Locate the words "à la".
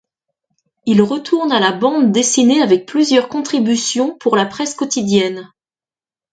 1.51-1.71